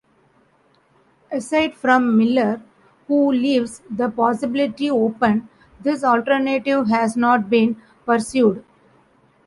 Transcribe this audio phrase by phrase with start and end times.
[1.31, 2.59] Aside from Miller,
[3.07, 5.47] who leaves the possibility open,
[5.79, 8.63] this alternative has not been pursued.